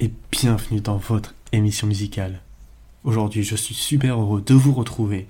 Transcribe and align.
Et 0.00 0.10
bienvenue 0.30 0.80
dans 0.80 0.96
votre 0.96 1.34
émission 1.52 1.86
musicale. 1.86 2.40
Aujourd'hui, 3.04 3.42
je 3.42 3.56
suis 3.56 3.74
super 3.74 4.20
heureux 4.20 4.42
de 4.44 4.54
vous 4.54 4.72
retrouver 4.72 5.26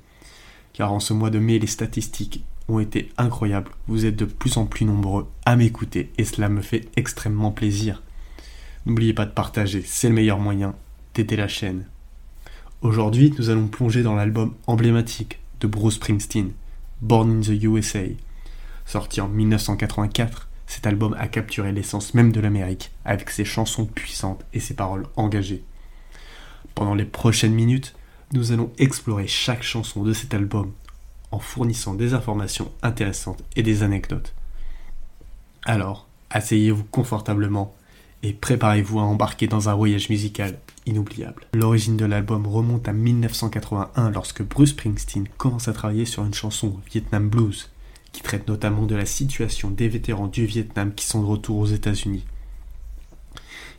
car 0.74 0.92
en 0.92 1.00
ce 1.00 1.14
mois 1.14 1.30
de 1.30 1.38
mai, 1.38 1.58
les 1.58 1.66
statistiques 1.66 2.44
ont 2.68 2.80
été 2.80 3.10
incroyables. 3.16 3.70
Vous 3.86 4.04
êtes 4.04 4.16
de 4.16 4.24
plus 4.24 4.58
en 4.58 4.66
plus 4.66 4.84
nombreux 4.84 5.26
à 5.46 5.56
m'écouter 5.56 6.10
et 6.18 6.24
cela 6.24 6.48
me 6.48 6.60
fait 6.60 6.88
extrêmement 6.96 7.52
plaisir. 7.52 8.02
N'oubliez 8.84 9.14
pas 9.14 9.24
de 9.24 9.30
partager, 9.30 9.82
c'est 9.86 10.08
le 10.08 10.14
meilleur 10.14 10.38
moyen 10.38 10.74
d'aider 11.14 11.36
la 11.36 11.48
chaîne. 11.48 11.86
Aujourd'hui, 12.82 13.32
nous 13.38 13.48
allons 13.48 13.68
plonger 13.68 14.02
dans 14.02 14.14
l'album 14.14 14.52
emblématique 14.66 15.38
de 15.60 15.66
Bruce 15.66 15.94
Springsteen, 15.94 16.50
Born 17.00 17.30
in 17.30 17.40
the 17.40 17.62
USA. 17.62 18.02
Sorti 18.84 19.20
en 19.20 19.28
1984, 19.28 20.48
cet 20.66 20.86
album 20.86 21.14
a 21.18 21.28
capturé 21.28 21.72
l'essence 21.72 22.14
même 22.14 22.32
de 22.32 22.40
l'Amérique 22.40 22.90
avec 23.04 23.30
ses 23.30 23.44
chansons 23.44 23.86
puissantes 23.86 24.44
et 24.52 24.60
ses 24.60 24.74
paroles 24.74 25.06
engagées. 25.16 25.64
Pendant 26.74 26.94
les 26.94 27.04
prochaines 27.04 27.54
minutes, 27.54 27.94
nous 28.32 28.52
allons 28.52 28.72
explorer 28.78 29.26
chaque 29.26 29.62
chanson 29.62 30.02
de 30.02 30.12
cet 30.12 30.34
album 30.34 30.72
en 31.30 31.38
fournissant 31.38 31.94
des 31.94 32.14
informations 32.14 32.70
intéressantes 32.82 33.42
et 33.56 33.62
des 33.62 33.82
anecdotes. 33.82 34.34
Alors, 35.64 36.08
asseyez-vous 36.30 36.84
confortablement 36.84 37.74
et 38.22 38.32
préparez-vous 38.32 38.98
à 39.00 39.02
embarquer 39.02 39.46
dans 39.46 39.68
un 39.68 39.74
voyage 39.74 40.08
musical 40.08 40.58
inoubliable. 40.86 41.46
L'origine 41.54 41.96
de 41.96 42.06
l'album 42.06 42.46
remonte 42.46 42.88
à 42.88 42.92
1981 42.92 44.10
lorsque 44.10 44.42
Bruce 44.42 44.70
Springsteen 44.70 45.28
commence 45.36 45.68
à 45.68 45.72
travailler 45.72 46.06
sur 46.06 46.24
une 46.24 46.34
chanson 46.34 46.80
Vietnam 46.90 47.28
Blues 47.28 47.70
qui 48.14 48.22
traite 48.22 48.48
notamment 48.48 48.86
de 48.86 48.94
la 48.94 49.04
situation 49.04 49.70
des 49.70 49.88
vétérans 49.88 50.28
du 50.28 50.46
Vietnam 50.46 50.94
qui 50.94 51.04
sont 51.04 51.20
de 51.20 51.26
retour 51.26 51.58
aux 51.58 51.66
États-Unis. 51.66 52.24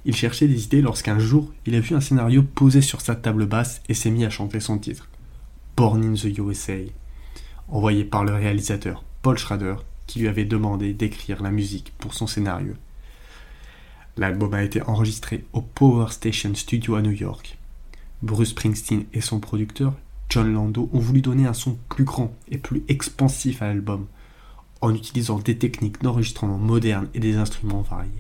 Il 0.04 0.16
cherchait 0.16 0.48
des 0.48 0.66
idées 0.66 0.82
lorsqu'un 0.82 1.18
jour, 1.18 1.52
il 1.66 1.74
a 1.74 1.80
vu 1.80 1.96
un 1.96 2.02
scénario 2.02 2.44
posé 2.44 2.82
sur 2.82 3.02
sa 3.02 3.16
table 3.16 3.48
basse 3.48 3.82
et 3.90 3.94
s'est 3.94 4.12
mis 4.12 4.26
à 4.26 4.30
chanter 4.30 4.60
son 4.60 4.78
titre, 4.78 5.08
Born 5.78 6.04
in 6.04 6.14
the 6.14 6.38
USA, 6.38 6.74
envoyé 7.70 8.04
par 8.04 8.26
le 8.26 8.34
réalisateur 8.34 9.04
Paul 9.22 9.38
Schrader, 9.38 9.76
qui 10.06 10.20
lui 10.20 10.28
avait 10.28 10.46
demandé 10.46 10.94
d'écrire 10.94 11.42
la 11.42 11.50
musique 11.50 11.94
pour 11.98 12.14
son 12.14 12.28
scénario. 12.28 12.74
L'album 14.18 14.54
a 14.54 14.64
été 14.64 14.82
enregistré 14.82 15.46
au 15.54 15.62
Power 15.62 16.12
Station 16.12 16.54
Studio 16.56 16.96
à 16.96 17.02
New 17.02 17.12
York. 17.12 17.58
Bruce 18.22 18.50
Springsteen 18.50 19.06
et 19.14 19.22
son 19.22 19.40
producteur, 19.40 19.94
John 20.30 20.54
Lando, 20.54 20.90
ont 20.92 21.00
voulu 21.00 21.22
donner 21.22 21.48
un 21.48 21.54
son 21.54 21.78
plus 21.90 22.04
grand 22.04 22.34
et 22.52 22.58
plus 22.58 22.84
expansif 22.90 23.62
à 23.62 23.68
l'album, 23.68 24.08
en 24.82 24.94
utilisant 24.94 25.40
des 25.40 25.58
techniques 25.58 26.02
d'enregistrement 26.02 26.58
modernes 26.58 27.08
et 27.14 27.20
des 27.20 27.38
instruments 27.38 27.82
variés. 27.82 28.12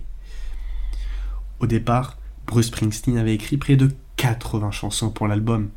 Au 1.59 1.67
départ, 1.67 2.17
Bruce 2.47 2.67
Springsteen 2.67 3.17
avait 3.17 3.35
écrit 3.35 3.57
près 3.57 3.75
de 3.75 3.91
80 4.17 4.71
chansons 4.71 5.09
pour 5.09 5.27
l'album, 5.27 5.69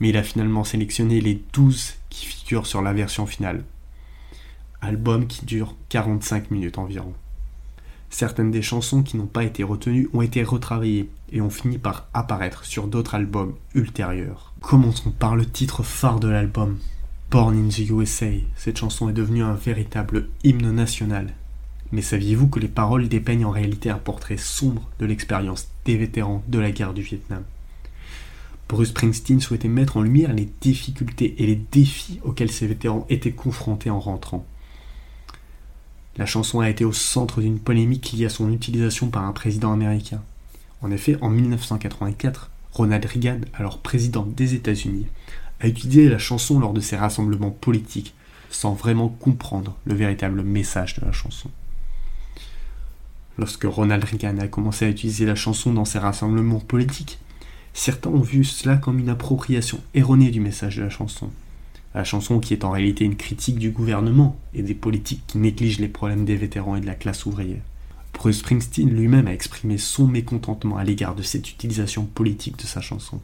mais 0.00 0.08
il 0.08 0.16
a 0.16 0.22
finalement 0.22 0.64
sélectionné 0.64 1.20
les 1.20 1.42
12 1.52 1.94
qui 2.10 2.26
figurent 2.26 2.66
sur 2.66 2.82
la 2.82 2.92
version 2.92 3.26
finale. 3.26 3.64
Album 4.80 5.26
qui 5.26 5.46
dure 5.46 5.76
45 5.90 6.50
minutes 6.50 6.78
environ. 6.78 7.14
Certaines 8.10 8.50
des 8.50 8.62
chansons 8.62 9.02
qui 9.02 9.16
n'ont 9.16 9.26
pas 9.26 9.44
été 9.44 9.62
retenues 9.62 10.08
ont 10.12 10.20
été 10.20 10.42
retravaillées 10.42 11.08
et 11.30 11.40
ont 11.40 11.50
fini 11.50 11.78
par 11.78 12.08
apparaître 12.12 12.64
sur 12.64 12.86
d'autres 12.86 13.14
albums 13.14 13.54
ultérieurs. 13.74 14.52
Commençons 14.60 15.12
par 15.12 15.34
le 15.34 15.46
titre 15.46 15.82
phare 15.82 16.20
de 16.20 16.28
l'album, 16.28 16.78
Born 17.32 17.56
in 17.56 17.70
the 17.70 17.88
USA, 17.88 18.26
cette 18.56 18.76
chanson 18.76 19.08
est 19.08 19.14
devenue 19.14 19.42
un 19.42 19.54
véritable 19.54 20.28
hymne 20.44 20.70
national. 20.70 21.32
Mais 21.90 22.02
saviez-vous 22.02 22.48
que 22.48 22.60
les 22.60 22.68
paroles 22.68 23.08
dépeignent 23.08 23.46
en 23.46 23.50
réalité 23.50 23.88
un 23.88 23.96
portrait 23.96 24.36
sombre 24.36 24.86
de 24.98 25.06
l'expérience 25.06 25.68
des 25.86 25.96
vétérans 25.96 26.42
de 26.48 26.58
la 26.58 26.70
guerre 26.70 26.92
du 26.92 27.00
Vietnam? 27.00 27.42
Bruce 28.68 28.90
Springsteen 28.90 29.40
souhaitait 29.40 29.68
mettre 29.68 29.96
en 29.96 30.02
lumière 30.02 30.34
les 30.34 30.46
difficultés 30.60 31.42
et 31.42 31.46
les 31.46 31.56
défis 31.56 32.20
auxquels 32.22 32.52
ces 32.52 32.66
vétérans 32.66 33.06
étaient 33.08 33.32
confrontés 33.32 33.88
en 33.88 33.98
rentrant. 33.98 34.44
La 36.18 36.26
chanson 36.26 36.60
a 36.60 36.68
été 36.68 36.84
au 36.84 36.92
centre 36.92 37.40
d'une 37.40 37.60
polémique 37.60 38.12
liée 38.12 38.26
à 38.26 38.28
son 38.28 38.52
utilisation 38.52 39.08
par 39.08 39.24
un 39.24 39.32
président 39.32 39.72
américain. 39.72 40.20
En 40.82 40.90
effet, 40.90 41.16
en 41.22 41.30
1984, 41.30 42.50
Ronald 42.74 43.06
Reagan, 43.06 43.40
alors 43.54 43.78
président 43.78 44.26
des 44.26 44.52
États-Unis, 44.52 45.06
a 45.62 45.68
utilisé 45.68 46.08
la 46.08 46.18
chanson 46.18 46.58
lors 46.58 46.72
de 46.72 46.80
ses 46.80 46.96
rassemblements 46.96 47.50
politiques 47.50 48.14
sans 48.50 48.74
vraiment 48.74 49.08
comprendre 49.08 49.76
le 49.84 49.94
véritable 49.94 50.42
message 50.42 50.98
de 50.98 51.06
la 51.06 51.12
chanson. 51.12 51.50
Lorsque 53.38 53.64
Ronald 53.64 54.04
Reagan 54.04 54.38
a 54.38 54.48
commencé 54.48 54.84
à 54.84 54.88
utiliser 54.88 55.24
la 55.24 55.36
chanson 55.36 55.72
dans 55.72 55.84
ses 55.84 56.00
rassemblements 56.00 56.58
politiques, 56.58 57.18
certains 57.72 58.10
ont 58.10 58.20
vu 58.20 58.44
cela 58.44 58.76
comme 58.76 58.98
une 58.98 59.08
appropriation 59.08 59.80
erronée 59.94 60.30
du 60.30 60.40
message 60.40 60.76
de 60.76 60.82
la 60.82 60.90
chanson. 60.90 61.30
La 61.94 62.04
chanson 62.04 62.40
qui 62.40 62.54
est 62.54 62.64
en 62.64 62.70
réalité 62.70 63.04
une 63.04 63.16
critique 63.16 63.58
du 63.58 63.70
gouvernement 63.70 64.36
et 64.54 64.62
des 64.62 64.74
politiques 64.74 65.22
qui 65.26 65.38
négligent 65.38 65.78
les 65.78 65.88
problèmes 65.88 66.24
des 66.24 66.36
vétérans 66.36 66.76
et 66.76 66.80
de 66.80 66.86
la 66.86 66.94
classe 66.94 67.24
ouvrière. 67.24 67.62
Bruce 68.14 68.38
Springsteen 68.38 68.90
lui-même 68.90 69.28
a 69.28 69.32
exprimé 69.32 69.78
son 69.78 70.06
mécontentement 70.06 70.76
à 70.76 70.84
l'égard 70.84 71.14
de 71.14 71.22
cette 71.22 71.50
utilisation 71.50 72.04
politique 72.04 72.58
de 72.58 72.66
sa 72.66 72.80
chanson. 72.80 73.20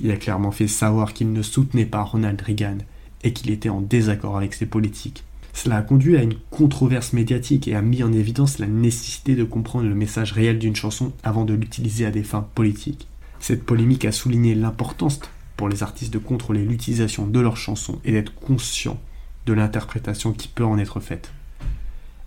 Il 0.00 0.10
a 0.10 0.16
clairement 0.16 0.50
fait 0.50 0.68
savoir 0.68 1.12
qu'il 1.12 1.32
ne 1.32 1.42
soutenait 1.42 1.86
pas 1.86 2.02
Ronald 2.02 2.40
Reagan 2.40 2.78
et 3.22 3.32
qu'il 3.32 3.50
était 3.50 3.68
en 3.68 3.80
désaccord 3.80 4.36
avec 4.36 4.54
ses 4.54 4.66
politiques. 4.66 5.24
Cela 5.52 5.78
a 5.78 5.82
conduit 5.82 6.16
à 6.16 6.22
une 6.22 6.36
controverse 6.50 7.12
médiatique 7.12 7.68
et 7.68 7.74
a 7.74 7.82
mis 7.82 8.02
en 8.02 8.12
évidence 8.12 8.58
la 8.58 8.66
nécessité 8.66 9.34
de 9.34 9.44
comprendre 9.44 9.88
le 9.88 9.94
message 9.94 10.32
réel 10.32 10.58
d'une 10.58 10.76
chanson 10.76 11.12
avant 11.22 11.44
de 11.44 11.54
l'utiliser 11.54 12.06
à 12.06 12.10
des 12.10 12.22
fins 12.22 12.46
politiques. 12.54 13.08
Cette 13.40 13.64
polémique 13.64 14.04
a 14.04 14.12
souligné 14.12 14.54
l'importance 14.54 15.20
pour 15.56 15.68
les 15.68 15.82
artistes 15.82 16.12
de 16.12 16.18
contrôler 16.18 16.64
l'utilisation 16.64 17.26
de 17.26 17.40
leurs 17.40 17.56
chansons 17.56 17.98
et 18.04 18.12
d'être 18.12 18.34
conscients 18.34 19.00
de 19.46 19.52
l'interprétation 19.52 20.32
qui 20.32 20.48
peut 20.48 20.64
en 20.64 20.78
être 20.78 21.00
faite. 21.00 21.32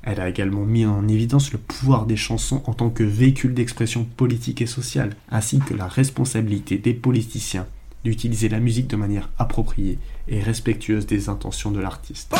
Elle 0.03 0.19
a 0.19 0.27
également 0.27 0.65
mis 0.65 0.85
en 0.85 1.07
évidence 1.07 1.53
le 1.53 1.57
pouvoir 1.57 2.05
des 2.05 2.17
chansons 2.17 2.61
en 2.65 2.73
tant 2.73 2.89
que 2.89 3.03
véhicule 3.03 3.53
d'expression 3.53 4.03
politique 4.03 4.61
et 4.61 4.65
sociale, 4.65 5.15
ainsi 5.31 5.59
que 5.59 5.73
la 5.73 5.87
responsabilité 5.87 6.77
des 6.77 6.93
politiciens 6.93 7.67
d'utiliser 8.03 8.49
la 8.49 8.59
musique 8.59 8.87
de 8.89 8.97
manière 8.97 9.29
appropriée 9.37 9.97
et 10.27 10.41
respectueuse 10.41 11.07
des 11.07 11.29
intentions 11.29 11.71
de 11.71 11.79
l'artiste. 11.79 12.35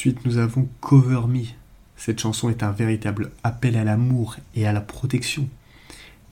Ensuite, 0.00 0.24
nous 0.24 0.38
avons 0.38 0.66
Cover 0.80 1.26
Me. 1.28 1.44
Cette 1.94 2.20
chanson 2.20 2.48
est 2.48 2.62
un 2.62 2.70
véritable 2.70 3.32
appel 3.44 3.76
à 3.76 3.84
l'amour 3.84 4.36
et 4.54 4.66
à 4.66 4.72
la 4.72 4.80
protection. 4.80 5.46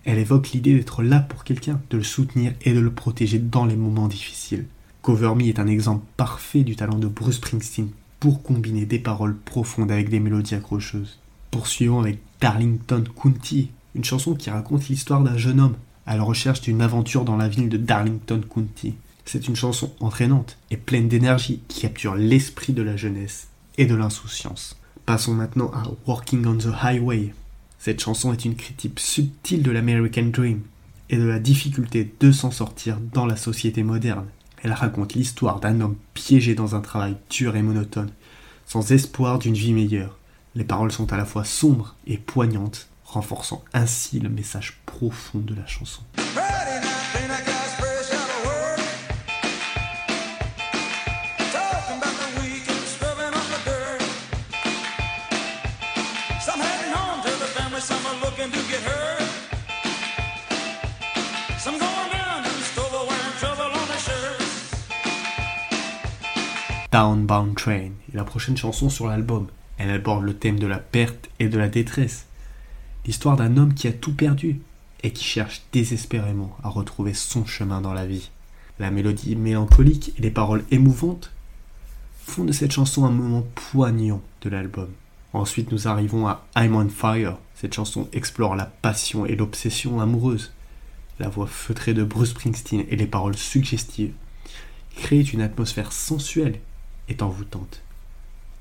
Elle 0.06 0.16
évoque 0.16 0.52
l'idée 0.52 0.74
d'être 0.74 1.02
là 1.02 1.20
pour 1.20 1.44
quelqu'un, 1.44 1.78
de 1.90 1.98
le 1.98 2.02
soutenir 2.02 2.54
et 2.62 2.72
de 2.72 2.80
le 2.80 2.90
protéger 2.90 3.38
dans 3.38 3.66
les 3.66 3.76
moments 3.76 4.08
difficiles. 4.08 4.64
Cover 5.02 5.34
Me 5.34 5.42
est 5.48 5.58
un 5.58 5.66
exemple 5.66 6.06
parfait 6.16 6.62
du 6.62 6.76
talent 6.76 6.96
de 6.96 7.08
Bruce 7.08 7.36
Springsteen 7.36 7.90
pour 8.20 8.42
combiner 8.42 8.86
des 8.86 8.98
paroles 8.98 9.36
profondes 9.36 9.92
avec 9.92 10.08
des 10.08 10.20
mélodies 10.20 10.54
accrocheuses. 10.54 11.18
Poursuivons 11.50 12.00
avec 12.00 12.20
Darlington 12.40 13.04
County, 13.22 13.68
une 13.94 14.04
chanson 14.04 14.34
qui 14.34 14.48
raconte 14.48 14.88
l'histoire 14.88 15.20
d'un 15.20 15.36
jeune 15.36 15.60
homme 15.60 15.76
à 16.06 16.16
la 16.16 16.22
recherche 16.22 16.62
d'une 16.62 16.80
aventure 16.80 17.26
dans 17.26 17.36
la 17.36 17.48
ville 17.48 17.68
de 17.68 17.76
Darlington 17.76 18.40
County. 18.48 18.94
C'est 19.26 19.46
une 19.46 19.56
chanson 19.56 19.92
entraînante 20.00 20.56
et 20.70 20.78
pleine 20.78 21.08
d'énergie 21.08 21.60
qui 21.68 21.82
capture 21.82 22.14
l'esprit 22.14 22.72
de 22.72 22.80
la 22.80 22.96
jeunesse 22.96 23.48
et 23.78 23.86
de 23.86 23.94
l'insouciance. 23.94 24.76
Passons 25.06 25.32
maintenant 25.32 25.70
à 25.72 25.84
Walking 26.06 26.44
on 26.44 26.58
the 26.58 26.74
Highway. 26.82 27.32
Cette 27.78 28.00
chanson 28.00 28.32
est 28.32 28.44
une 28.44 28.56
critique 28.56 29.00
subtile 29.00 29.62
de 29.62 29.70
l'American 29.70 30.26
Dream 30.26 30.60
et 31.08 31.16
de 31.16 31.24
la 31.24 31.38
difficulté 31.38 32.12
de 32.20 32.32
s'en 32.32 32.50
sortir 32.50 32.98
dans 33.14 33.24
la 33.24 33.36
société 33.36 33.82
moderne. 33.82 34.26
Elle 34.62 34.72
raconte 34.72 35.14
l'histoire 35.14 35.60
d'un 35.60 35.80
homme 35.80 35.96
piégé 36.12 36.54
dans 36.54 36.74
un 36.74 36.80
travail 36.80 37.16
dur 37.30 37.56
et 37.56 37.62
monotone, 37.62 38.10
sans 38.66 38.90
espoir 38.90 39.38
d'une 39.38 39.54
vie 39.54 39.72
meilleure. 39.72 40.18
Les 40.56 40.64
paroles 40.64 40.92
sont 40.92 41.12
à 41.12 41.16
la 41.16 41.24
fois 41.24 41.44
sombres 41.44 41.94
et 42.06 42.18
poignantes, 42.18 42.88
renforçant 43.04 43.64
ainsi 43.72 44.18
le 44.18 44.28
message 44.28 44.80
profond 44.84 45.38
de 45.38 45.54
la 45.54 45.66
chanson. 45.66 46.02
Downbound 66.90 67.54
Train 67.54 67.90
est 68.12 68.14
la 68.14 68.24
prochaine 68.24 68.56
chanson 68.56 68.88
sur 68.88 69.06
l'album. 69.06 69.46
Elle 69.76 69.90
aborde 69.90 70.24
le 70.24 70.34
thème 70.34 70.58
de 70.58 70.66
la 70.66 70.78
perte 70.78 71.28
et 71.38 71.48
de 71.48 71.58
la 71.58 71.68
détresse. 71.68 72.26
L'histoire 73.04 73.36
d'un 73.36 73.56
homme 73.56 73.74
qui 73.74 73.88
a 73.88 73.92
tout 73.92 74.14
perdu, 74.14 74.60
et 75.02 75.12
qui 75.12 75.24
cherche 75.24 75.62
désespérément 75.72 76.56
à 76.62 76.68
retrouver 76.68 77.14
son 77.14 77.44
chemin 77.46 77.80
dans 77.80 77.92
la 77.92 78.06
vie. 78.06 78.30
La 78.78 78.90
mélodie 78.90 79.36
mélancolique 79.36 80.12
et 80.18 80.22
les 80.22 80.30
paroles 80.30 80.64
émouvantes 80.70 81.32
font 82.26 82.44
de 82.44 82.52
cette 82.52 82.72
chanson 82.72 83.04
un 83.04 83.10
moment 83.10 83.46
poignant 83.54 84.22
de 84.42 84.50
l'album. 84.50 84.88
Ensuite, 85.32 85.72
nous 85.72 85.88
arrivons 85.88 86.26
à 86.26 86.46
I'm 86.56 86.74
on 86.74 86.88
Fire. 86.88 87.38
Cette 87.54 87.74
chanson 87.74 88.08
explore 88.12 88.56
la 88.56 88.66
passion 88.66 89.26
et 89.26 89.36
l'obsession 89.36 90.00
amoureuse. 90.00 90.52
La 91.18 91.28
voix 91.28 91.46
feutrée 91.46 91.94
de 91.94 92.04
Bruce 92.04 92.30
Springsteen 92.30 92.84
et 92.88 92.96
les 92.96 93.06
paroles 93.06 93.36
suggestives 93.36 94.12
créent 94.96 95.22
une 95.22 95.40
atmosphère 95.40 95.92
sensuelle 95.92 96.60
et 97.08 97.16
envoûtante. 97.20 97.82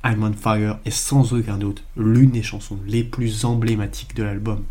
I'm 0.03 0.23
on 0.23 0.33
Fire 0.33 0.79
est 0.85 0.91
sans 0.91 1.33
aucun 1.33 1.57
doute 1.57 1.83
l'une 1.95 2.31
des 2.31 2.43
chansons 2.43 2.79
les 2.85 3.03
plus 3.03 3.45
emblématiques 3.45 4.15
de 4.15 4.23
l'album. 4.23 4.63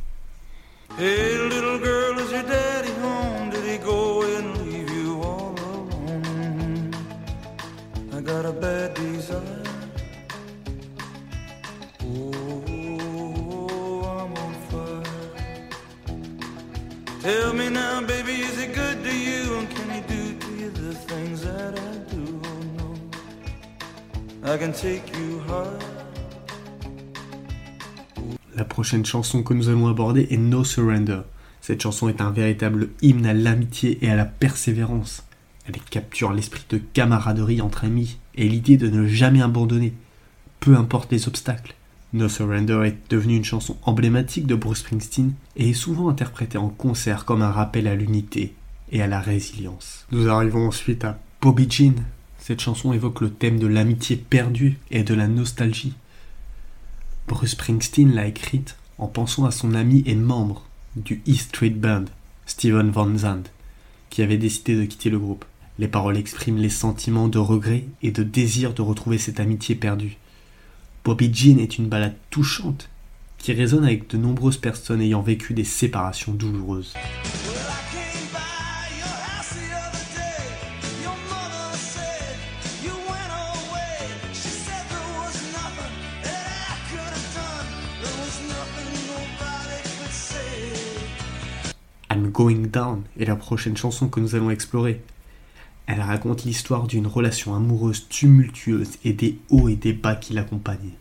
La 28.54 28.64
prochaine 28.64 29.04
chanson 29.04 29.42
que 29.42 29.54
nous 29.54 29.68
allons 29.68 29.88
aborder 29.88 30.28
est 30.30 30.36
No 30.36 30.62
Surrender. 30.62 31.20
Cette 31.60 31.82
chanson 31.82 32.08
est 32.08 32.20
un 32.20 32.30
véritable 32.30 32.90
hymne 33.02 33.26
à 33.26 33.34
l'amitié 33.34 33.98
et 34.02 34.10
à 34.10 34.14
la 34.14 34.24
persévérance. 34.24 35.24
Elle 35.66 35.80
capture 35.90 36.32
l'esprit 36.32 36.64
de 36.70 36.78
camaraderie 36.78 37.60
entre 37.60 37.84
amis 37.84 38.18
et 38.36 38.48
l'idée 38.48 38.76
de 38.76 38.88
ne 38.88 39.06
jamais 39.06 39.42
abandonner, 39.42 39.94
peu 40.60 40.76
importe 40.76 41.10
les 41.10 41.26
obstacles. 41.26 41.74
No 42.16 42.30
Surrender 42.30 42.80
est 42.86 43.10
devenue 43.10 43.36
une 43.36 43.44
chanson 43.44 43.76
emblématique 43.82 44.46
de 44.46 44.54
Bruce 44.54 44.78
Springsteen 44.78 45.34
et 45.54 45.70
est 45.70 45.74
souvent 45.74 46.08
interprétée 46.08 46.56
en 46.56 46.70
concert 46.70 47.26
comme 47.26 47.42
un 47.42 47.50
rappel 47.50 47.86
à 47.86 47.94
l'unité 47.94 48.54
et 48.90 49.02
à 49.02 49.06
la 49.06 49.20
résilience. 49.20 50.06
Nous 50.12 50.28
arrivons 50.28 50.68
ensuite 50.68 51.04
à 51.04 51.18
Bobby 51.42 51.66
Jean. 51.70 51.94
Cette 52.38 52.60
chanson 52.60 52.94
évoque 52.94 53.20
le 53.20 53.30
thème 53.30 53.58
de 53.58 53.66
l'amitié 53.66 54.16
perdue 54.16 54.78
et 54.90 55.02
de 55.02 55.12
la 55.12 55.28
nostalgie. 55.28 55.92
Bruce 57.28 57.50
Springsteen 57.50 58.14
l'a 58.14 58.26
écrite 58.26 58.76
en 58.96 59.08
pensant 59.08 59.44
à 59.44 59.50
son 59.50 59.74
ami 59.74 60.02
et 60.06 60.14
membre 60.14 60.64
du 60.96 61.22
E 61.28 61.34
Street 61.34 61.68
Band, 61.68 62.06
Steven 62.46 62.90
Van 62.90 63.14
Zandt, 63.18 63.50
qui 64.08 64.22
avait 64.22 64.38
décidé 64.38 64.74
de 64.74 64.86
quitter 64.86 65.10
le 65.10 65.18
groupe. 65.18 65.44
Les 65.78 65.88
paroles 65.88 66.16
expriment 66.16 66.56
les 66.56 66.70
sentiments 66.70 67.28
de 67.28 67.38
regret 67.38 67.84
et 68.02 68.10
de 68.10 68.22
désir 68.22 68.72
de 68.72 68.80
retrouver 68.80 69.18
cette 69.18 69.40
amitié 69.40 69.74
perdue. 69.74 70.16
Bobby 71.06 71.30
Jean 71.32 71.60
est 71.60 71.78
une 71.78 71.86
ballade 71.86 72.16
touchante 72.30 72.88
qui 73.38 73.52
résonne 73.52 73.84
avec 73.84 74.10
de 74.10 74.16
nombreuses 74.16 74.56
personnes 74.56 75.00
ayant 75.00 75.22
vécu 75.22 75.54
des 75.54 75.62
séparations 75.62 76.32
douloureuses. 76.32 76.94
I'm 92.10 92.32
Going 92.32 92.66
Down 92.66 93.04
est 93.20 93.26
la 93.26 93.36
prochaine 93.36 93.76
chanson 93.76 94.08
que 94.08 94.18
nous 94.18 94.34
allons 94.34 94.50
explorer. 94.50 95.00
Elle 95.86 96.00
raconte 96.00 96.44
l'histoire 96.44 96.86
d'une 96.86 97.06
relation 97.06 97.54
amoureuse 97.54 98.08
tumultueuse 98.08 98.98
et 99.04 99.12
des 99.12 99.38
hauts 99.50 99.68
et 99.68 99.76
des 99.76 99.92
bas 99.92 100.16
qui 100.16 100.34
l'accompagnent. 100.34 100.94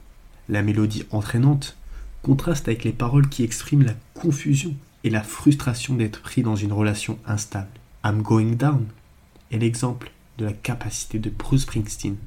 La 0.47 0.61
mélodie 0.61 1.05
entraînante 1.11 1.75
contraste 2.21 2.67
avec 2.67 2.83
les 2.83 2.93
paroles 2.93 3.29
qui 3.29 3.43
expriment 3.43 3.83
la 3.83 3.95
confusion 4.13 4.75
et 5.03 5.09
la 5.09 5.23
frustration 5.23 5.95
d'être 5.95 6.21
pris 6.21 6.43
dans 6.43 6.55
une 6.55 6.73
relation 6.73 7.17
instable. 7.25 7.69
I'm 8.03 8.21
Going 8.21 8.55
Down 8.55 8.85
est 9.51 9.57
l'exemple 9.57 10.11
de 10.37 10.45
la 10.45 10.53
capacité 10.53 11.19
de 11.19 11.29
Bruce 11.29 11.63
Springsteen 11.63 12.17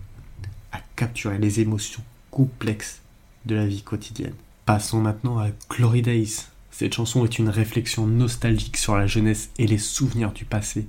à 0.73 0.81
capturer 0.97 1.39
les 1.39 1.61
émotions 1.61 2.03
complexes 2.31 3.01
de 3.47 3.55
la 3.55 3.67
vie 3.67 3.83
quotidienne. 3.83 4.35
Passons 4.67 5.01
maintenant 5.01 5.39
à 5.39 5.49
Glory 5.71 6.03
Days, 6.03 6.47
cette 6.71 6.95
chanson 6.95 7.25
est 7.25 7.39
une 7.39 7.49
réflexion 7.49 8.07
nostalgique 8.07 8.77
sur 8.77 8.97
la 8.97 9.07
jeunesse 9.07 9.51
et 9.59 9.67
les 9.67 9.79
souvenirs 9.79 10.33
du 10.33 10.45
passé. 10.45 10.87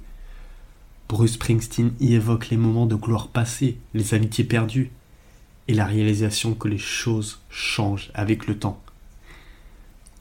Bruce 1.10 1.34
Springsteen 1.34 1.92
y 2.00 2.14
évoque 2.14 2.50
les 2.50 2.58
moments 2.58 2.86
de 2.86 2.94
gloire 2.94 3.30
passée, 3.30 3.80
les 3.96 4.14
amitiés 4.14 4.44
perdues, 4.44 4.92
et 5.68 5.74
la 5.74 5.88
réalisation 5.88 6.54
que 6.54 6.68
les 6.68 6.78
choses 6.78 7.40
changent 7.50 8.12
avec 8.14 8.46
le 8.46 8.60
temps. 8.60 8.80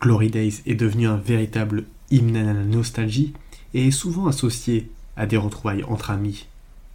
Glory 0.01 0.31
Days 0.31 0.63
est 0.65 0.75
devenu 0.75 1.07
un 1.07 1.19
véritable 1.19 1.85
hymne 2.11 2.37
à 2.37 2.43
la 2.43 2.65
nostalgie 2.65 3.35
et 3.75 3.89
est 3.89 3.91
souvent 3.91 4.29
associé 4.29 4.91
à 5.15 5.27
des 5.27 5.37
retrouvailles 5.37 5.85
entre 5.85 6.11
amis 6.11 6.47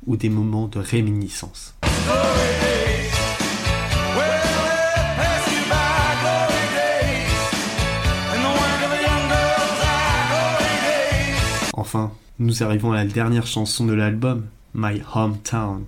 ou 0.08 0.18
des 0.18 0.30
moments 0.30 0.68
de 0.68 0.80
réminiscence. 0.80 1.76
Enfin, 11.74 12.12
nous 12.40 12.64
arrivons 12.64 12.92
à 12.92 12.96
la 12.96 13.06
dernière 13.06 13.46
chanson 13.46 13.86
de 13.86 13.94
l'album, 13.94 14.48
My 14.74 15.02
Hometown. 15.14 15.86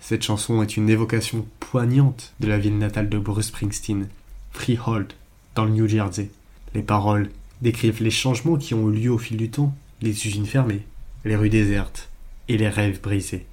Cette 0.00 0.24
chanson 0.24 0.60
est 0.60 0.76
une 0.76 0.90
évocation 0.90 1.46
poignante 1.60 2.34
de 2.40 2.48
la 2.48 2.58
ville 2.58 2.78
natale 2.78 3.08
de 3.08 3.18
Bruce 3.18 3.46
Springsteen, 3.46 4.08
Freehold, 4.50 5.12
dans 5.54 5.64
le 5.64 5.70
New 5.70 5.86
Jersey. 5.86 6.30
Les 6.74 6.82
paroles 6.82 7.30
décrivent 7.62 8.02
les 8.02 8.10
changements 8.10 8.56
qui 8.56 8.74
ont 8.74 8.90
eu 8.90 8.94
lieu 8.94 9.12
au 9.12 9.18
fil 9.18 9.36
du 9.36 9.50
temps, 9.50 9.72
les 10.02 10.26
usines 10.26 10.46
fermées, 10.46 10.84
les 11.24 11.36
rues 11.36 11.48
désertes 11.48 12.08
et 12.48 12.58
les 12.58 12.68
rêves 12.68 13.00
brisés. 13.00 13.46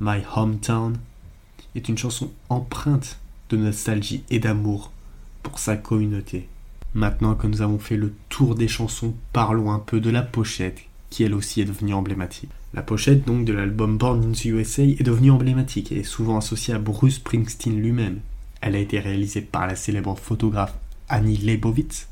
My 0.00 0.20
Hometown 0.36 0.96
est 1.74 1.88
une 1.88 1.98
chanson 1.98 2.30
empreinte 2.48 3.18
de 3.50 3.56
nostalgie 3.56 4.22
et 4.30 4.38
d'amour 4.38 4.92
pour 5.42 5.58
sa 5.58 5.76
communauté. 5.76 6.48
Maintenant 6.94 7.34
que 7.34 7.48
nous 7.48 7.60
avons 7.60 7.78
fait 7.78 7.96
le 7.96 8.14
tour 8.28 8.54
des 8.54 8.68
chansons, 8.68 9.14
parlons 9.32 9.72
un 9.72 9.80
peu 9.80 10.00
de 10.00 10.10
la 10.10 10.22
pochette 10.22 10.84
qui 11.16 11.22
elle 11.22 11.34
aussi 11.34 11.62
est 11.62 11.64
devenue 11.64 11.94
emblématique. 11.94 12.50
La 12.74 12.82
pochette 12.82 13.26
donc 13.26 13.46
de 13.46 13.54
l'album 13.54 13.96
Born 13.96 14.22
in 14.22 14.32
the 14.32 14.44
USA 14.44 14.82
est 14.82 15.02
devenue 15.02 15.30
emblématique 15.30 15.90
et 15.90 16.00
est 16.00 16.02
souvent 16.02 16.36
associée 16.36 16.74
à 16.74 16.78
Bruce 16.78 17.14
Springsteen 17.14 17.80
lui-même. 17.80 18.20
Elle 18.60 18.74
a 18.74 18.80
été 18.80 19.00
réalisée 19.00 19.40
par 19.40 19.66
la 19.66 19.76
célèbre 19.76 20.14
photographe 20.18 20.74
Annie 21.08 21.38
Leibovitz. 21.38 22.08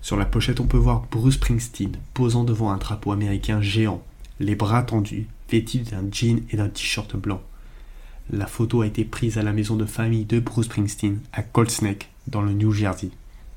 Sur 0.00 0.16
la 0.16 0.24
pochette, 0.24 0.60
on 0.60 0.66
peut 0.66 0.78
voir 0.78 1.04
Bruce 1.10 1.34
Springsteen 1.34 1.98
posant 2.14 2.44
devant 2.44 2.70
un 2.70 2.78
drapeau 2.78 3.12
américain 3.12 3.60
géant, 3.60 4.02
les 4.40 4.54
bras 4.54 4.84
tendus, 4.84 5.26
vêtu 5.50 5.80
d'un 5.80 6.04
jean 6.10 6.40
et 6.50 6.56
d'un 6.56 6.70
t-shirt 6.70 7.14
blanc. 7.14 7.42
La 8.30 8.46
photo 8.46 8.80
a 8.80 8.86
été 8.86 9.04
prise 9.04 9.36
à 9.36 9.42
la 9.42 9.52
maison 9.52 9.76
de 9.76 9.84
famille 9.84 10.24
de 10.24 10.40
Bruce 10.40 10.64
Springsteen 10.64 11.20
à 11.34 11.42
Cold 11.42 11.70
Snake, 11.70 12.08
dans 12.26 12.40
le 12.40 12.54
New 12.54 12.72
Jersey. 12.72 13.10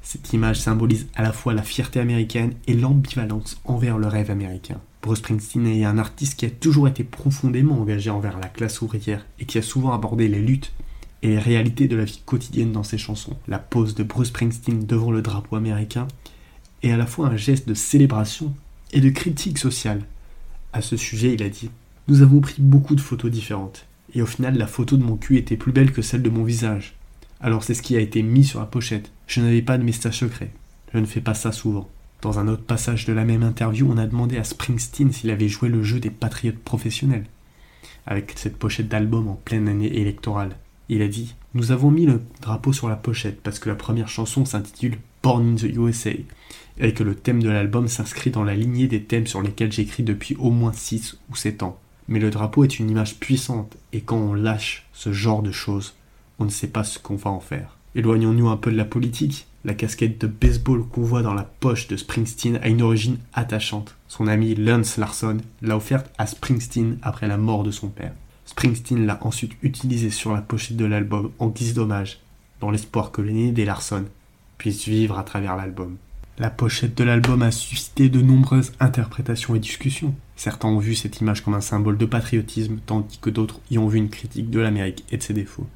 Cette 0.06 0.34
image 0.34 0.60
symbolise 0.60 1.08
à 1.16 1.24
la 1.24 1.34
fois 1.34 1.56
la 1.56 1.64
fierté 1.64 2.00
américaine 2.00 2.54
et 2.68 2.76
l'ambivalence 2.76 3.60
envers 3.66 3.98
le 3.98 4.06
rêve 4.06 4.30
américain. 4.30 4.80
Bruce 5.02 5.18
Springsteen 5.18 5.66
est 5.66 5.84
un 5.84 5.98
artiste 5.98 6.38
qui 6.38 6.46
a 6.46 6.52
toujours 6.52 6.88
été 6.88 7.04
profondément 7.04 7.82
engagé 7.82 8.12
envers 8.12 8.38
la 8.40 8.48
classe 8.48 8.84
ouvrière 8.84 9.26
et 9.40 9.46
qui 9.46 9.58
a 9.58 9.64
souvent 9.64 9.94
abordé 9.94 10.28
les 10.28 10.44
luttes 10.44 10.74
et 11.24 11.30
les 11.30 11.40
réalités 11.40 11.88
de 11.88 11.96
la 11.96 12.06
vie 12.06 12.22
quotidienne 12.24 12.72
dans 12.72 12.84
ses 12.84 13.00
chansons. 13.00 13.36
La 13.48 13.58
pose 13.58 13.96
de 13.96 14.04
Bruce 14.04 14.28
Springsteen 14.28 14.86
devant 14.86 15.10
le 15.10 15.24
drapeau 15.24 15.56
américain 15.56 16.08
est 16.84 16.92
à 16.92 16.98
la 16.98 17.08
fois 17.08 17.30
un 17.30 17.36
geste 17.36 17.68
de 17.68 17.74
célébration 17.74 18.54
et 18.94 19.02
de 19.02 19.10
critique 19.10 19.58
sociale. 19.58 20.04
À 20.72 20.84
ce 20.84 20.98
sujet, 20.98 21.34
il 21.34 21.42
a 21.42 21.50
dit 21.50 21.72
Nous 22.08 22.22
avons 22.22 22.42
pris 22.42 22.62
beaucoup 22.62 22.94
de 22.94 23.02
photos 23.02 23.32
différentes, 23.32 23.88
et 24.14 24.22
au 24.22 24.28
final, 24.28 24.56
la 24.56 24.68
photo 24.68 24.98
de 24.98 25.04
mon 25.04 25.18
cul 25.18 25.38
était 25.38 25.58
plus 25.58 25.72
belle 25.72 25.92
que 25.92 26.04
celle 26.04 26.22
de 26.22 26.30
mon 26.30 26.44
visage. 26.44 26.96
Alors 27.42 27.64
c'est 27.64 27.74
ce 27.74 27.82
qui 27.82 27.98
a 27.98 28.02
été 28.02 28.22
mis 28.22 28.44
sur 28.44 28.60
la 28.60 28.68
pochette. 28.68 29.12
Je 29.27 29.41
n'avais 29.41 29.62
pas 29.62 29.77
de 29.77 29.84
message 29.84 30.20
secret. 30.20 30.51
Je 30.94 31.00
ne 31.00 31.05
fais 31.05 31.22
pas 31.22 31.34
ça 31.34 31.51
souvent. 31.51 31.89
Dans 32.22 32.39
un 32.39 32.48
autre 32.48 32.63
passage 32.63 33.05
de 33.05 33.13
la 33.13 33.25
même 33.25 33.44
interview, 33.44 33.88
on 33.91 33.98
a 33.98 34.08
demandé 34.08 34.38
à 34.38 34.44
Springsteen 34.44 35.12
s'il 35.12 35.32
avait 35.32 35.48
joué 35.48 35.70
le 35.70 35.84
jeu 35.84 36.00
des 36.00 36.10
patriotes 36.10 36.60
professionnels. 36.60 37.25
Avec 38.05 38.34
cette 38.36 38.58
pochette 38.58 38.88
d'album 38.88 39.27
en 39.27 39.36
pleine 39.36 39.67
année 39.67 40.00
électorale. 40.00 40.55
Il 40.89 41.01
a 41.01 41.08
dit 41.08 41.36
Nous 41.55 41.72
avons 41.72 41.89
mis 41.89 42.05
le 42.05 42.22
drapeau 42.41 42.72
sur 42.72 42.88
la 42.88 42.96
pochette 42.96 43.41
parce 43.41 43.58
que 43.58 43.70
la 43.70 43.75
première 43.75 44.10
chanson 44.10 44.46
s'intitule 44.46 45.00
Born 45.24 45.53
in 45.53 45.55
the 45.55 45.63
USA 45.63 46.12
et 46.77 46.94
que 46.94 47.03
le 47.03 47.15
thème 47.15 47.41
de 47.41 47.50
l'album 47.50 47.88
s'inscrit 47.88 48.29
dans 48.29 48.44
la 48.44 48.55
lignée 48.55 48.88
des 48.88 49.03
thèmes 49.03 49.27
sur 49.27 49.41
lesquels 49.41 49.72
j'écris 49.72 50.03
depuis 50.03 50.36
au 50.36 50.51
moins 50.51 50.74
6 50.74 51.17
ou 51.32 51.36
7 51.36 51.63
ans. 51.63 51.79
Mais 52.08 52.20
le 52.20 52.29
drapeau 52.29 52.63
est 52.63 52.77
une 52.77 52.91
image 52.91 53.20
puissante 53.20 53.75
et 53.91 54.01
quand 54.01 54.17
on 54.17 54.34
lâche 54.36 54.86
ce 54.94 55.12
genre 55.12 55.41
de 55.41 55.51
choses, 55.51 55.96
on 56.38 56.46
ne 56.46 56.50
sait 56.50 56.67
pas 56.67 56.84
ce 56.84 57.00
qu'on 57.00 57.15
va 57.15 57.32
en 57.32 57.39
faire. 57.39 57.75
Éloignons-nous 57.96 58.50
un 58.50 58.58
peu 58.58 58.72
de 58.72 58.78
la 58.78 58.84
politique. 58.84 59.48
La 59.64 59.74
casquette 59.74 60.20
de 60.20 60.28
baseball 60.28 60.84
qu'on 60.84 61.02
voit 61.02 61.22
dans 61.22 61.34
la 61.34 61.44
poche 61.44 61.88
de 61.88 61.96
Springsteen 61.96 62.60
a 62.62 62.68
une 62.68 62.82
origine 62.82 63.18
attachante. 63.34 63.96
Son 64.10 64.28
ami 64.28 64.54
Lance 64.54 64.98
Larson 64.98 65.38
l'a 65.62 65.78
offerte 65.78 66.12
à 66.18 66.28
Springsteen 66.28 66.98
après 67.02 67.28
la 67.28 67.38
mort 67.38 67.64
de 67.64 67.72
son 67.72 67.88
père. 67.88 68.14
Springsteen 68.46 69.06
l'a 69.06 69.18
ensuite 69.22 69.54
utilisée 69.64 70.10
sur 70.12 70.34
la 70.34 70.42
pochette 70.42 70.78
de 70.78 70.86
l'album 70.86 71.32
en 71.40 71.48
guise 71.48 71.74
d'hommage, 71.74 72.20
dans 72.60 72.70
l'espoir 72.70 73.12
que 73.12 73.22
l'aîné 73.22 73.52
des 73.52 73.66
Larson 73.66 74.06
puisse 74.58 74.88
vivre 74.88 75.18
à 75.18 75.24
travers 75.24 75.56
l'album. 75.56 75.96
La 76.38 76.50
pochette 76.50 76.98
de 76.98 77.04
l'album 77.06 77.42
a 77.44 77.52
suscité 77.52 78.10
de 78.10 78.22
nombreuses 78.22 78.74
interprétations 78.82 79.56
et 79.56 79.60
discussions. 79.60 80.14
Certains 80.36 80.68
ont 80.68 80.80
vu 80.80 80.94
cette 80.96 81.22
image 81.22 81.42
comme 81.42 81.54
un 81.54 81.62
symbole 81.62 81.98
de 81.98 82.06
patriotisme, 82.06 82.80
tandis 82.86 83.20
que 83.20 83.30
d'autres 83.30 83.62
y 83.72 83.78
ont 83.78 83.88
vu 83.88 84.00
une 84.00 84.10
critique 84.10 84.50
de 84.50 84.60
l'Amérique 84.60 85.06
et 85.12 85.18
de 85.18 85.24
ses 85.24 85.34
défauts. 85.34 85.68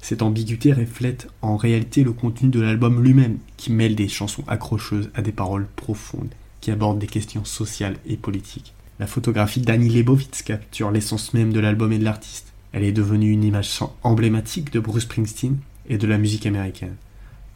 Cette 0.00 0.22
ambiguïté 0.22 0.72
reflète 0.72 1.28
en 1.42 1.56
réalité 1.56 2.04
le 2.04 2.12
contenu 2.12 2.48
de 2.48 2.60
l'album 2.60 3.02
lui-même, 3.02 3.38
qui 3.56 3.72
mêle 3.72 3.96
des 3.96 4.08
chansons 4.08 4.44
accrocheuses 4.46 5.10
à 5.14 5.22
des 5.22 5.32
paroles 5.32 5.66
profondes, 5.76 6.34
qui 6.60 6.70
abordent 6.70 6.98
des 6.98 7.06
questions 7.06 7.44
sociales 7.44 7.96
et 8.06 8.16
politiques. 8.16 8.72
La 8.98 9.06
photographie 9.06 9.60
d'Annie 9.60 9.90
Leibovitz 9.90 10.42
capture 10.42 10.90
l'essence 10.90 11.34
même 11.34 11.52
de 11.52 11.60
l'album 11.60 11.92
et 11.92 11.98
de 11.98 12.04
l'artiste. 12.04 12.52
Elle 12.72 12.84
est 12.84 12.92
devenue 12.92 13.30
une 13.30 13.44
image 13.44 13.80
emblématique 14.02 14.72
de 14.72 14.80
Bruce 14.80 15.04
Springsteen 15.04 15.58
et 15.88 15.98
de 15.98 16.06
la 16.06 16.18
musique 16.18 16.46
américaine, 16.46 16.96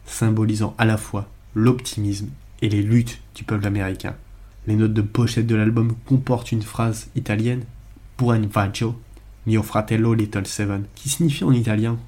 symbolisant 0.07 0.75
à 0.79 0.85
la 0.85 0.97
fois 0.97 1.29
l'optimisme 1.55 2.29
et 2.63 2.69
les 2.69 2.83
luttes 2.83 3.21
du 3.35 3.45
peuple 3.45 3.67
américain. 3.67 4.17
Les 4.67 4.77
notes 4.77 4.93
de 4.93 5.03
pochette 5.03 5.47
de 5.47 5.55
l'album 5.57 5.95
comportent 6.07 6.53
une 6.53 6.63
phrase 6.63 7.09
italienne 7.17 7.65
Buon 8.19 8.43
viaggio, 8.53 9.01
mio 9.47 9.63
fratello 9.63 10.13
Little 10.13 10.47
Seven, 10.47 10.85
qui 10.95 11.09
signifie 11.09 11.45
en 11.45 11.53
italien 11.53 11.99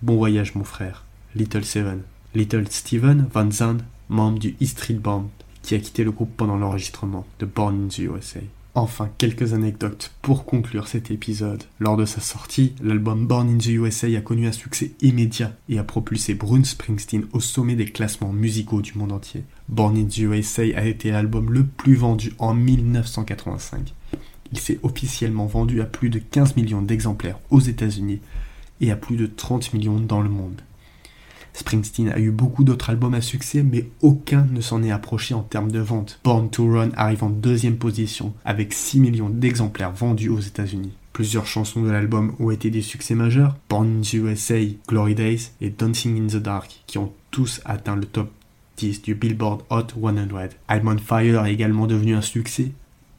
Bon 0.00 0.16
voyage 0.16 0.54
mon 0.54 0.62
frère, 0.62 1.04
Little 1.34 1.64
Seven. 1.64 2.02
Little 2.32 2.68
Steven 2.70 3.26
Van 3.34 3.50
Zandt, 3.50 3.82
membre 4.08 4.38
du 4.38 4.54
E 4.62 4.64
Street 4.64 4.94
Band, 4.94 5.28
qui 5.62 5.74
a 5.74 5.78
quitté 5.80 6.04
le 6.04 6.12
groupe 6.12 6.30
pendant 6.36 6.56
l'enregistrement 6.56 7.26
de 7.40 7.46
Born 7.46 7.86
in 7.86 7.88
the 7.88 7.98
USA. 7.98 8.38
Enfin, 8.76 9.10
quelques 9.18 9.54
anecdotes 9.54 10.12
pour 10.22 10.44
conclure 10.44 10.86
cet 10.86 11.10
épisode. 11.10 11.64
Lors 11.80 11.96
de 11.96 12.04
sa 12.04 12.20
sortie, 12.20 12.74
l'album 12.80 13.26
Born 13.26 13.48
in 13.48 13.58
the 13.58 13.70
USA 13.70 14.06
a 14.16 14.20
connu 14.20 14.46
un 14.46 14.52
succès 14.52 14.92
immédiat 15.00 15.56
et 15.68 15.80
a 15.80 15.82
propulsé 15.82 16.34
Bruce 16.34 16.70
Springsteen 16.70 17.26
au 17.32 17.40
sommet 17.40 17.74
des 17.74 17.86
classements 17.86 18.32
musicaux 18.32 18.82
du 18.82 18.96
monde 18.96 19.10
entier. 19.10 19.42
Born 19.68 19.96
in 19.96 20.04
the 20.04 20.18
USA 20.18 20.62
a 20.76 20.84
été 20.84 21.10
l'album 21.10 21.52
le 21.52 21.64
plus 21.64 21.96
vendu 21.96 22.34
en 22.38 22.54
1985. 22.54 23.94
Il 24.52 24.60
s'est 24.60 24.78
officiellement 24.84 25.46
vendu 25.46 25.80
à 25.80 25.86
plus 25.86 26.08
de 26.08 26.20
15 26.20 26.54
millions 26.54 26.82
d'exemplaires 26.82 27.40
aux 27.50 27.60
États-Unis 27.60 28.20
et 28.80 28.90
à 28.90 28.96
plus 28.96 29.16
de 29.16 29.26
30 29.26 29.72
millions 29.74 30.00
dans 30.00 30.20
le 30.20 30.28
monde. 30.28 30.60
Springsteen 31.52 32.10
a 32.10 32.20
eu 32.20 32.30
beaucoup 32.30 32.62
d'autres 32.62 32.90
albums 32.90 33.14
à 33.14 33.20
succès, 33.20 33.62
mais 33.64 33.88
aucun 34.00 34.46
ne 34.52 34.60
s'en 34.60 34.82
est 34.82 34.92
approché 34.92 35.34
en 35.34 35.42
termes 35.42 35.72
de 35.72 35.80
vente. 35.80 36.20
Born 36.22 36.50
to 36.50 36.64
Run 36.64 36.90
arrive 36.96 37.24
en 37.24 37.30
deuxième 37.30 37.78
position, 37.78 38.32
avec 38.44 38.72
6 38.72 39.00
millions 39.00 39.28
d'exemplaires 39.28 39.92
vendus 39.92 40.28
aux 40.28 40.40
États-Unis. 40.40 40.92
Plusieurs 41.12 41.46
chansons 41.46 41.82
de 41.82 41.90
l'album 41.90 42.34
ont 42.38 42.52
été 42.52 42.70
des 42.70 42.82
succès 42.82 43.16
majeurs, 43.16 43.56
Born 43.68 43.98
in 43.98 44.00
the 44.02 44.12
USA, 44.12 44.60
Glory 44.86 45.16
Days 45.16 45.50
et 45.60 45.70
Dancing 45.70 46.22
in 46.22 46.28
the 46.28 46.40
Dark, 46.40 46.82
qui 46.86 46.98
ont 46.98 47.12
tous 47.32 47.60
atteint 47.64 47.96
le 47.96 48.04
top 48.04 48.30
10 48.76 49.02
du 49.02 49.16
Billboard 49.16 49.62
Hot 49.70 49.88
100. 50.00 50.14
I'm 50.70 50.86
on 50.86 50.98
Fire 50.98 51.44
est 51.44 51.52
également 51.52 51.88
devenu 51.88 52.14
un 52.14 52.20
succès, 52.20 52.70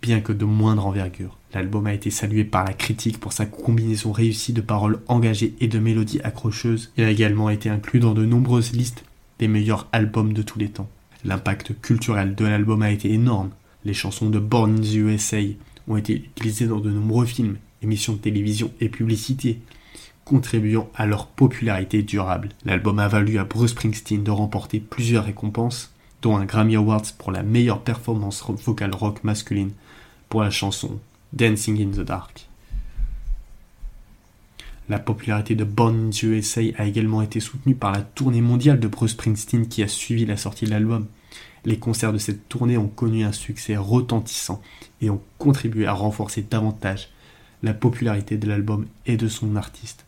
bien 0.01 0.21
que 0.21 0.33
de 0.33 0.45
moindre 0.45 0.85
envergure. 0.85 1.37
L'album 1.53 1.87
a 1.87 1.93
été 1.93 2.11
salué 2.11 2.43
par 2.43 2.63
la 2.63 2.73
critique 2.73 3.19
pour 3.19 3.33
sa 3.33 3.45
combinaison 3.45 4.11
réussie 4.11 4.53
de 4.53 4.61
paroles 4.61 4.99
engagées 5.07 5.55
et 5.59 5.67
de 5.67 5.79
mélodies 5.79 6.21
accrocheuses. 6.21 6.91
Il 6.97 7.03
a 7.03 7.09
également 7.09 7.49
été 7.49 7.69
inclus 7.69 7.99
dans 7.99 8.13
de 8.13 8.25
nombreuses 8.25 8.73
listes 8.73 9.03
des 9.39 9.47
meilleurs 9.47 9.87
albums 9.91 10.33
de 10.33 10.41
tous 10.41 10.59
les 10.59 10.69
temps. 10.69 10.89
L'impact 11.25 11.79
culturel 11.81 12.35
de 12.35 12.45
l'album 12.45 12.81
a 12.81 12.91
été 12.91 13.11
énorme. 13.11 13.49
Les 13.83 13.93
chansons 13.93 14.29
de 14.29 14.39
Born 14.39 14.75
in 14.77 14.81
the 14.81 14.93
USA 14.93 15.39
ont 15.87 15.97
été 15.97 16.13
utilisées 16.13 16.67
dans 16.67 16.79
de 16.79 16.91
nombreux 16.91 17.25
films, 17.25 17.57
émissions 17.81 18.13
de 18.13 18.19
télévision 18.19 18.71
et 18.79 18.89
publicités, 18.89 19.59
contribuant 20.23 20.89
à 20.95 21.07
leur 21.07 21.27
popularité 21.27 22.03
durable. 22.03 22.49
L'album 22.63 22.99
a 22.99 23.07
valu 23.07 23.39
à 23.39 23.43
Bruce 23.43 23.71
Springsteen 23.71 24.23
de 24.23 24.31
remporter 24.31 24.79
plusieurs 24.79 25.25
récompenses, 25.25 25.91
dont 26.21 26.37
un 26.37 26.45
Grammy 26.45 26.75
Awards 26.75 27.13
pour 27.17 27.31
la 27.31 27.43
meilleure 27.43 27.81
performance 27.81 28.43
vocale 28.63 28.93
rock 28.93 29.23
masculine 29.23 29.71
pour 30.29 30.41
la 30.41 30.49
chanson 30.49 30.99
Dancing 31.33 31.81
in 31.81 31.91
the 31.91 32.05
Dark. 32.05 32.47
La 34.87 34.97
popularité 34.97 35.53
de 35.53 35.63
Born 35.63 36.07
in 36.07 36.09
the 36.09 36.23
USA 36.23 36.61
a 36.77 36.85
également 36.85 37.21
été 37.21 37.39
soutenue 37.39 37.75
par 37.75 37.91
la 37.91 38.01
tournée 38.01 38.41
mondiale 38.41 38.79
de 38.79 38.87
Bruce 38.87 39.11
Springsteen 39.11 39.67
qui 39.67 39.83
a 39.83 39.87
suivi 39.87 40.25
la 40.25 40.37
sortie 40.37 40.65
de 40.65 40.71
l'album. 40.71 41.05
Les 41.65 41.77
concerts 41.77 42.13
de 42.13 42.17
cette 42.17 42.49
tournée 42.49 42.77
ont 42.77 42.87
connu 42.87 43.23
un 43.23 43.31
succès 43.31 43.77
retentissant 43.77 44.61
et 45.01 45.09
ont 45.11 45.21
contribué 45.37 45.85
à 45.85 45.93
renforcer 45.93 46.41
davantage 46.41 47.09
la 47.61 47.73
popularité 47.73 48.37
de 48.37 48.47
l'album 48.47 48.87
et 49.05 49.17
de 49.17 49.27
son 49.27 49.55
artiste. 49.55 50.05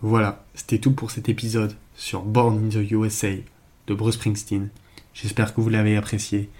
Voilà, 0.00 0.44
c'était 0.54 0.78
tout 0.78 0.92
pour 0.92 1.10
cet 1.10 1.28
épisode 1.28 1.76
sur 1.94 2.22
Born 2.22 2.66
in 2.66 2.68
the 2.68 2.90
USA 2.90 3.30
de 3.86 3.94
Bruce 3.94 4.16
Springsteen. 4.16 4.70
J'espère 5.14 5.54
que 5.54 5.60
vous 5.60 5.68
l'avez 5.68 5.96
apprécié. 5.96 6.50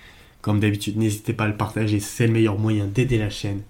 Comme 0.47 0.61
d'habitude, 0.61 0.97
n'hésitez 0.97 1.33
pas 1.33 1.43
à 1.43 1.49
le 1.49 1.57
partager, 1.57 1.99
c'est 1.99 2.29
le 2.29 2.33
meilleur 2.33 2.57
moyen 2.57 2.87
d'aider 2.87 3.19
la 3.19 3.31
chaîne. 3.31 3.62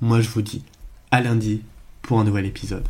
Moi 0.00 0.22
je 0.22 0.30
vous 0.30 0.40
dis 0.40 0.64
à 1.10 1.20
lundi 1.20 1.60
pour 2.00 2.18
un 2.18 2.24
nouvel 2.24 2.46
épisode. 2.46 2.88